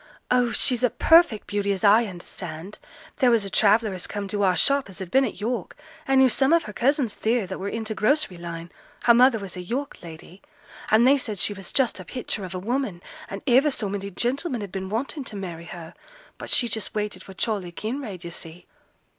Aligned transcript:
'Oh! 0.31 0.51
she's 0.51 0.83
a 0.83 0.89
perfect 0.89 1.45
beauty, 1.45 1.71
as 1.71 1.83
I 1.83 2.05
understand. 2.05 2.79
There 3.17 3.29
was 3.29 3.45
a 3.45 3.51
traveller 3.51 3.93
as 3.93 4.07
come 4.07 4.27
to 4.29 4.41
our 4.41 4.55
shop 4.55 4.89
as 4.89 4.97
had 4.97 5.11
been 5.11 5.25
at 5.25 5.39
York, 5.39 5.77
and 6.07 6.19
knew 6.19 6.27
some 6.27 6.53
of 6.53 6.63
her 6.63 6.73
cousins 6.73 7.13
theere 7.13 7.45
that 7.45 7.59
were 7.59 7.69
in 7.69 7.85
t' 7.85 7.93
grocery 7.93 8.37
line 8.37 8.71
her 9.03 9.13
mother 9.13 9.37
was 9.37 9.55
a 9.55 9.61
York 9.61 10.01
lady 10.01 10.41
and 10.89 11.05
they 11.07 11.19
said 11.19 11.37
she 11.37 11.53
was 11.53 11.71
just 11.71 11.99
a 11.99 12.03
picture 12.03 12.43
of 12.43 12.55
a 12.55 12.57
woman, 12.57 13.03
and 13.29 13.43
iver 13.47 13.69
so 13.69 13.87
many 13.89 14.09
gentlemen 14.09 14.61
had 14.61 14.71
been 14.71 14.89
wantin' 14.89 15.23
to 15.25 15.35
marry 15.35 15.65
her, 15.65 15.93
but 16.39 16.49
she 16.49 16.67
just 16.67 16.95
waited 16.95 17.23
for 17.23 17.35
Charley 17.35 17.71
Kinraid, 17.71 18.23
yo' 18.23 18.31
see!' 18.31 18.65